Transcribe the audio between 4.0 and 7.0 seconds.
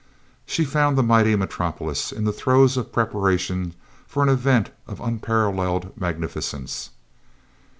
for an event of unparalleled magnificence.